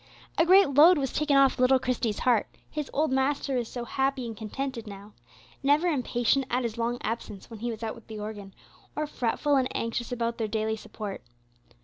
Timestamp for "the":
8.07-8.17